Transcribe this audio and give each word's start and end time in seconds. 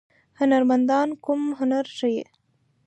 هنرمندان 0.39 1.09
کوم 1.25 1.41
هنر 1.59 1.85
ښيي؟ 1.97 2.23